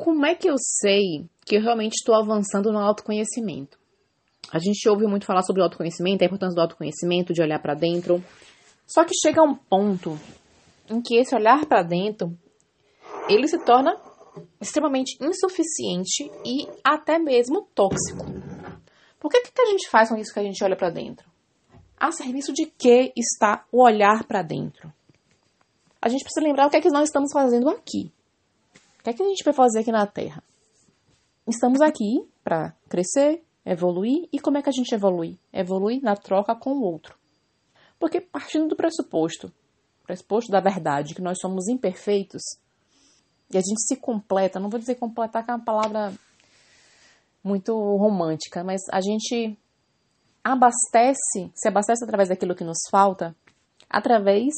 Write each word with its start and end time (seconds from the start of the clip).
como 0.00 0.24
é 0.24 0.34
que 0.34 0.48
eu 0.48 0.54
sei 0.56 1.28
que 1.44 1.56
eu 1.56 1.60
realmente 1.60 1.96
estou 1.96 2.14
avançando 2.14 2.72
no 2.72 2.78
autoconhecimento? 2.78 3.78
A 4.50 4.58
gente 4.58 4.88
ouve 4.88 5.06
muito 5.06 5.26
falar 5.26 5.42
sobre 5.42 5.62
autoconhecimento, 5.62 6.24
a 6.24 6.26
importância 6.26 6.54
do 6.54 6.62
autoconhecimento, 6.62 7.34
de 7.34 7.42
olhar 7.42 7.60
para 7.60 7.74
dentro. 7.74 8.24
Só 8.86 9.04
que 9.04 9.12
chega 9.22 9.42
um 9.42 9.54
ponto 9.54 10.18
em 10.88 11.02
que 11.02 11.16
esse 11.16 11.34
olhar 11.34 11.66
para 11.66 11.82
dentro, 11.82 12.34
ele 13.28 13.46
se 13.46 13.62
torna 13.62 13.94
extremamente 14.58 15.18
insuficiente 15.20 16.30
e 16.46 16.66
até 16.82 17.18
mesmo 17.18 17.68
tóxico. 17.74 18.24
Por 19.20 19.30
que, 19.30 19.42
que 19.42 19.60
a 19.60 19.66
gente 19.66 19.90
faz 19.90 20.08
com 20.08 20.16
isso 20.16 20.32
que 20.32 20.40
a 20.40 20.44
gente 20.44 20.64
olha 20.64 20.76
para 20.76 20.88
dentro? 20.88 21.28
A 21.98 22.10
serviço 22.10 22.54
de 22.54 22.64
que 22.64 23.12
está 23.14 23.66
o 23.70 23.84
olhar 23.84 24.24
para 24.24 24.40
dentro? 24.40 24.90
A 26.00 26.08
gente 26.08 26.24
precisa 26.24 26.42
lembrar 26.42 26.68
o 26.68 26.70
que 26.70 26.78
é 26.78 26.80
que 26.80 26.88
nós 26.88 27.04
estamos 27.04 27.30
fazendo 27.34 27.68
aqui. 27.68 28.10
O 29.00 29.02
que 29.02 29.10
é 29.10 29.12
que 29.14 29.22
a 29.22 29.28
gente 29.28 29.42
vai 29.42 29.54
fazer 29.54 29.80
aqui 29.80 29.90
na 29.90 30.06
Terra? 30.06 30.42
Estamos 31.48 31.80
aqui 31.80 32.28
para 32.44 32.74
crescer, 32.86 33.42
evoluir. 33.64 34.28
E 34.30 34.38
como 34.38 34.58
é 34.58 34.62
que 34.62 34.68
a 34.68 34.72
gente 34.72 34.94
evolui? 34.94 35.38
Evolui 35.50 36.00
na 36.02 36.14
troca 36.14 36.54
com 36.54 36.74
o 36.74 36.82
outro. 36.82 37.16
Porque 37.98 38.20
partindo 38.20 38.68
do 38.68 38.76
pressuposto, 38.76 39.50
pressuposto 40.04 40.52
da 40.52 40.60
verdade, 40.60 41.14
que 41.14 41.22
nós 41.22 41.38
somos 41.40 41.66
imperfeitos, 41.66 42.42
e 43.50 43.56
a 43.56 43.60
gente 43.60 43.80
se 43.88 43.96
completa, 43.96 44.60
não 44.60 44.68
vou 44.68 44.78
dizer 44.78 44.96
completar 44.96 45.44
que 45.44 45.50
é 45.50 45.54
uma 45.54 45.64
palavra 45.64 46.12
muito 47.42 47.72
romântica, 47.72 48.62
mas 48.62 48.82
a 48.92 49.00
gente 49.00 49.58
abastece, 50.44 51.50
se 51.54 51.68
abastece 51.68 52.04
através 52.04 52.28
daquilo 52.28 52.54
que 52.54 52.64
nos 52.64 52.80
falta, 52.90 53.34
através 53.88 54.52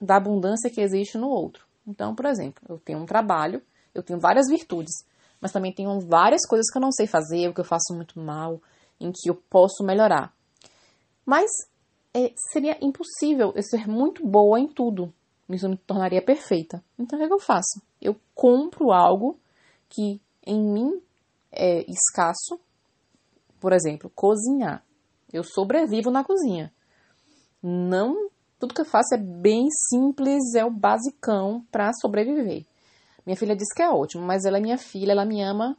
da 0.00 0.16
abundância 0.16 0.68
que 0.68 0.80
existe 0.80 1.16
no 1.16 1.28
outro. 1.28 1.64
Então, 1.86 2.12
por 2.12 2.26
exemplo, 2.26 2.60
eu 2.68 2.78
tenho 2.78 2.98
um 2.98 3.06
trabalho 3.06 3.62
eu 3.94 4.02
tenho 4.02 4.18
várias 4.18 4.46
virtudes, 4.48 4.92
mas 5.40 5.52
também 5.52 5.72
tenho 5.72 6.00
várias 6.00 6.46
coisas 6.46 6.70
que 6.70 6.78
eu 6.78 6.82
não 6.82 6.92
sei 6.92 7.06
fazer, 7.06 7.48
o 7.48 7.54
que 7.54 7.60
eu 7.60 7.64
faço 7.64 7.94
muito 7.94 8.18
mal, 8.18 8.60
em 9.00 9.12
que 9.12 9.30
eu 9.30 9.34
posso 9.34 9.84
melhorar. 9.84 10.32
Mas 11.24 11.50
é, 12.12 12.32
seria 12.52 12.78
impossível 12.80 13.52
eu 13.54 13.62
ser 13.62 13.88
muito 13.88 14.26
boa 14.26 14.58
em 14.58 14.68
tudo. 14.68 15.12
Isso 15.48 15.68
me 15.68 15.76
tornaria 15.76 16.22
perfeita. 16.22 16.82
Então, 16.98 17.16
o 17.16 17.20
que, 17.20 17.24
é 17.24 17.28
que 17.28 17.34
eu 17.34 17.40
faço? 17.40 17.82
Eu 18.00 18.16
compro 18.34 18.92
algo 18.92 19.38
que 19.88 20.20
em 20.46 20.62
mim 20.62 21.02
é 21.52 21.84
escasso. 21.90 22.58
Por 23.60 23.72
exemplo, 23.72 24.10
cozinhar. 24.14 24.82
Eu 25.32 25.44
sobrevivo 25.44 26.10
na 26.10 26.24
cozinha. 26.24 26.72
Não 27.62 28.30
tudo 28.64 28.74
que 28.74 28.80
eu 28.80 28.86
faço 28.86 29.14
é 29.14 29.18
bem 29.18 29.68
simples, 29.90 30.54
é 30.54 30.64
o 30.64 30.70
basicão 30.70 31.64
para 31.70 31.92
sobreviver. 32.00 32.64
Minha 33.24 33.36
filha 33.36 33.56
disse 33.56 33.74
que 33.74 33.82
é 33.82 33.88
ótimo, 33.88 34.22
mas 34.22 34.44
ela 34.44 34.58
é 34.58 34.60
minha 34.60 34.78
filha, 34.78 35.12
ela 35.12 35.24
me 35.24 35.42
ama 35.42 35.76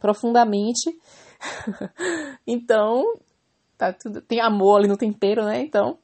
profundamente. 0.00 0.98
então, 2.46 3.04
tá 3.76 3.92
tudo, 3.92 4.22
tem 4.22 4.40
amor 4.40 4.78
ali 4.78 4.88
no 4.88 4.96
tempero, 4.96 5.44
né? 5.44 5.60
Então, 5.60 5.98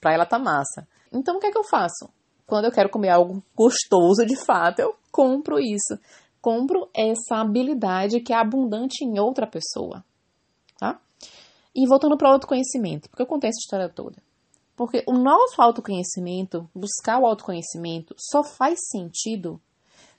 pra 0.00 0.12
ela 0.12 0.24
tá 0.24 0.38
massa. 0.38 0.86
Então, 1.12 1.36
o 1.36 1.40
que 1.40 1.46
é 1.46 1.50
que 1.50 1.58
eu 1.58 1.64
faço? 1.64 2.08
Quando 2.46 2.66
eu 2.66 2.72
quero 2.72 2.88
comer 2.88 3.10
algo 3.10 3.42
gostoso 3.54 4.24
de 4.24 4.36
fato, 4.36 4.80
eu 4.80 4.94
compro 5.10 5.58
isso. 5.58 5.98
Compro 6.40 6.88
essa 6.94 7.36
habilidade 7.36 8.20
que 8.20 8.32
é 8.32 8.36
abundante 8.36 9.04
em 9.04 9.18
outra 9.18 9.46
pessoa, 9.46 10.04
tá? 10.78 11.00
E 11.74 11.86
voltando 11.86 12.16
para 12.16 12.30
o 12.30 12.32
autoconhecimento, 12.32 13.10
porque 13.10 13.22
eu 13.22 13.26
contei 13.26 13.50
essa 13.50 13.58
história 13.58 13.88
toda. 13.88 14.22
Porque 14.76 15.02
o 15.08 15.12
nosso 15.12 15.60
autoconhecimento, 15.60 16.68
buscar 16.74 17.18
o 17.18 17.26
autoconhecimento, 17.26 18.14
só 18.18 18.44
faz 18.44 18.78
sentido 18.90 19.60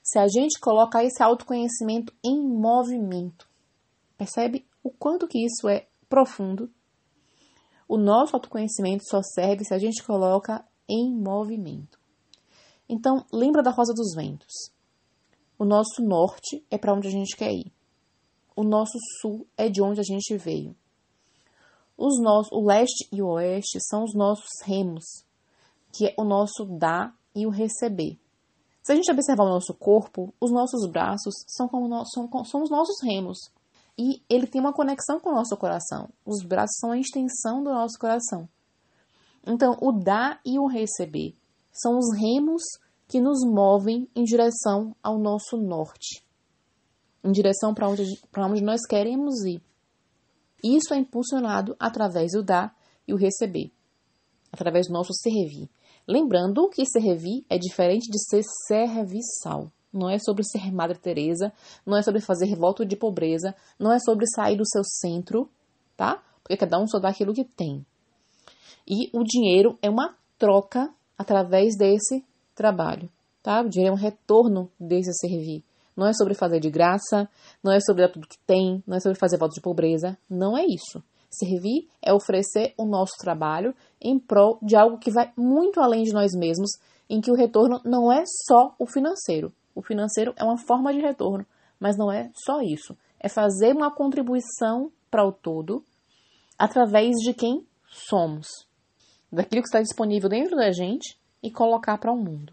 se 0.08 0.18
a 0.18 0.26
gente 0.26 0.58
coloca 0.58 1.04
esse 1.04 1.22
autoconhecimento 1.22 2.14
em 2.24 2.40
movimento. 2.42 3.46
Percebe 4.16 4.66
o 4.82 4.90
quanto 4.90 5.28
que 5.28 5.44
isso 5.44 5.68
é 5.68 5.86
profundo? 6.08 6.70
O 7.86 7.98
nosso 7.98 8.34
autoconhecimento 8.34 9.04
só 9.04 9.20
serve 9.22 9.64
se 9.64 9.74
a 9.74 9.78
gente 9.78 10.02
coloca 10.02 10.64
em 10.88 11.14
movimento. 11.14 12.00
Então, 12.88 13.26
lembra 13.30 13.62
da 13.62 13.70
rosa 13.70 13.92
dos 13.92 14.14
ventos. 14.14 14.72
O 15.58 15.64
nosso 15.66 16.02
norte 16.02 16.64
é 16.70 16.78
para 16.78 16.94
onde 16.94 17.08
a 17.08 17.10
gente 17.10 17.36
quer 17.36 17.52
ir. 17.52 17.70
O 18.56 18.64
nosso 18.64 18.98
sul 19.20 19.46
é 19.58 19.68
de 19.68 19.82
onde 19.82 20.00
a 20.00 20.04
gente 20.04 20.38
veio. 20.38 20.74
Os 21.98 22.18
nossos, 22.22 22.50
o 22.50 22.64
leste 22.64 23.06
e 23.12 23.20
o 23.20 23.28
oeste 23.28 23.78
são 23.82 24.04
os 24.04 24.14
nossos 24.14 24.48
remos, 24.64 25.04
que 25.92 26.06
é 26.06 26.14
o 26.16 26.24
nosso 26.24 26.64
dar 26.64 27.14
e 27.34 27.46
o 27.46 27.50
receber. 27.50 28.18
Se 28.88 28.92
a 28.92 28.94
gente 28.94 29.12
observar 29.12 29.44
o 29.44 29.50
nosso 29.50 29.74
corpo, 29.74 30.32
os 30.40 30.50
nossos 30.50 30.90
braços 30.90 31.34
são, 31.46 31.68
como 31.68 31.86
no, 31.86 32.06
são, 32.06 32.26
são 32.46 32.62
os 32.62 32.70
nossos 32.70 32.96
remos. 33.02 33.36
E 33.98 34.22
ele 34.30 34.46
tem 34.46 34.62
uma 34.62 34.72
conexão 34.72 35.20
com 35.20 35.28
o 35.28 35.34
nosso 35.34 35.54
coração. 35.58 36.08
Os 36.24 36.42
braços 36.42 36.78
são 36.80 36.92
a 36.92 36.98
extensão 36.98 37.62
do 37.62 37.68
nosso 37.68 37.98
coração. 37.98 38.48
Então, 39.46 39.76
o 39.82 39.92
dar 39.92 40.40
e 40.42 40.58
o 40.58 40.66
receber 40.66 41.34
são 41.70 41.98
os 41.98 42.16
remos 42.16 42.62
que 43.06 43.20
nos 43.20 43.44
movem 43.44 44.08
em 44.16 44.24
direção 44.24 44.96
ao 45.02 45.18
nosso 45.18 45.58
norte, 45.58 46.24
em 47.22 47.30
direção 47.30 47.74
para 47.74 47.90
onde, 47.90 48.04
onde 48.38 48.62
nós 48.62 48.86
queremos 48.86 49.44
ir. 49.44 49.62
Isso 50.64 50.94
é 50.94 50.96
impulsionado 50.96 51.76
através 51.78 52.32
do 52.32 52.42
dar 52.42 52.74
e 53.06 53.12
o 53.12 53.18
receber, 53.18 53.70
através 54.50 54.86
do 54.86 54.94
nosso 54.94 55.12
servir. 55.12 55.68
Lembrando 56.08 56.70
que 56.70 56.86
servir 56.86 57.44
é 57.50 57.58
diferente 57.58 58.10
de 58.10 58.18
ser 58.18 58.42
serviçal. 58.66 59.70
Não 59.92 60.08
é 60.08 60.18
sobre 60.18 60.42
ser 60.42 60.72
Madre 60.72 60.96
Teresa, 60.96 61.52
não 61.84 61.98
é 61.98 62.02
sobre 62.02 62.22
fazer 62.22 62.56
voto 62.56 62.82
de 62.82 62.96
pobreza, 62.96 63.54
não 63.78 63.92
é 63.92 63.98
sobre 63.98 64.24
sair 64.26 64.56
do 64.56 64.66
seu 64.66 64.82
centro, 64.82 65.50
tá? 65.98 66.22
Porque 66.42 66.56
cada 66.56 66.78
um 66.78 66.86
só 66.86 66.98
dá 66.98 67.10
aquilo 67.10 67.34
que 67.34 67.44
tem. 67.44 67.84
E 68.86 69.10
o 69.12 69.22
dinheiro 69.22 69.78
é 69.82 69.90
uma 69.90 70.16
troca 70.38 70.90
através 71.18 71.76
desse 71.76 72.24
trabalho, 72.54 73.10
tá? 73.42 73.60
O 73.60 73.68
dinheiro 73.68 73.94
é 73.94 73.98
um 73.98 74.00
retorno 74.00 74.70
desse 74.80 75.12
servir. 75.12 75.62
Não 75.94 76.06
é 76.06 76.14
sobre 76.14 76.32
fazer 76.32 76.58
de 76.58 76.70
graça, 76.70 77.28
não 77.62 77.70
é 77.70 77.80
sobre 77.80 78.06
dar 78.06 78.12
tudo 78.12 78.26
que 78.26 78.38
tem, 78.46 78.82
não 78.86 78.96
é 78.96 79.00
sobre 79.00 79.18
fazer 79.18 79.36
voto 79.36 79.52
de 79.52 79.60
pobreza, 79.60 80.16
não 80.30 80.56
é 80.56 80.64
isso. 80.64 81.04
Servir 81.30 81.88
é 82.02 82.12
oferecer 82.12 82.72
o 82.76 82.84
nosso 82.84 83.12
trabalho 83.18 83.74
em 84.00 84.18
prol 84.18 84.58
de 84.62 84.74
algo 84.74 84.98
que 84.98 85.10
vai 85.10 85.30
muito 85.36 85.80
além 85.80 86.02
de 86.02 86.12
nós 86.12 86.32
mesmos, 86.34 86.70
em 87.08 87.20
que 87.20 87.30
o 87.30 87.34
retorno 87.34 87.80
não 87.84 88.10
é 88.12 88.24
só 88.46 88.74
o 88.78 88.86
financeiro. 88.86 89.52
O 89.74 89.82
financeiro 89.82 90.32
é 90.36 90.44
uma 90.44 90.58
forma 90.58 90.92
de 90.92 91.00
retorno, 91.00 91.46
mas 91.78 91.96
não 91.96 92.10
é 92.10 92.30
só 92.34 92.60
isso. 92.60 92.96
É 93.20 93.28
fazer 93.28 93.74
uma 93.74 93.90
contribuição 93.90 94.90
para 95.10 95.26
o 95.26 95.32
todo 95.32 95.84
através 96.58 97.16
de 97.16 97.32
quem 97.32 97.64
somos, 97.86 98.46
daquilo 99.30 99.62
que 99.62 99.68
está 99.68 99.80
disponível 99.80 100.28
dentro 100.28 100.56
da 100.56 100.72
gente 100.72 101.16
e 101.42 101.50
colocar 101.50 101.98
para 101.98 102.12
o 102.12 102.16
mundo. 102.16 102.52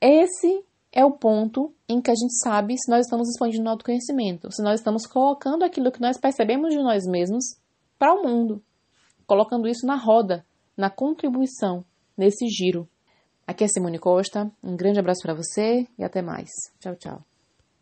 Esse 0.00 0.62
é 0.92 1.04
o 1.04 1.12
ponto 1.12 1.72
em 1.88 2.00
que 2.00 2.10
a 2.10 2.14
gente 2.14 2.38
sabe 2.42 2.74
se 2.78 2.90
nós 2.90 3.06
estamos 3.06 3.28
expandindo 3.28 3.64
o 3.64 3.70
autoconhecimento, 3.70 4.52
se 4.52 4.62
nós 4.62 4.80
estamos 4.80 5.06
colocando 5.06 5.64
aquilo 5.64 5.92
que 5.92 6.00
nós 6.00 6.18
percebemos 6.18 6.70
de 6.70 6.82
nós 6.82 7.04
mesmos 7.06 7.44
para 7.98 8.14
o 8.14 8.22
mundo, 8.22 8.62
colocando 9.26 9.68
isso 9.68 9.86
na 9.86 9.96
roda, 9.96 10.44
na 10.76 10.88
contribuição, 10.88 11.84
nesse 12.16 12.46
giro. 12.48 12.88
Aqui 13.46 13.64
é 13.64 13.68
Simone 13.68 13.98
Costa, 13.98 14.50
um 14.62 14.76
grande 14.76 15.00
abraço 15.00 15.22
para 15.22 15.34
você 15.34 15.86
e 15.98 16.04
até 16.04 16.22
mais. 16.22 16.50
Tchau, 16.78 16.94
tchau. 16.96 17.24